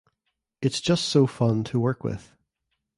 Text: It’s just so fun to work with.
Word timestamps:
It’s 0.63 0.81
just 0.81 1.09
so 1.09 1.27
fun 1.27 1.63
to 1.65 1.79
work 1.79 2.03
with. 2.03 2.33